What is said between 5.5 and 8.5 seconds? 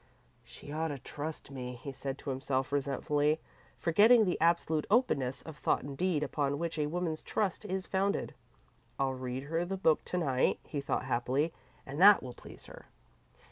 thought and deed upon which a woman's trust is founded.